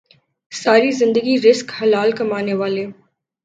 ساری 0.51 0.91
زندگی 0.91 1.37
رزق 1.37 1.71
حلال 1.81 2.11
کمانے 2.11 2.53
والے 2.53 2.85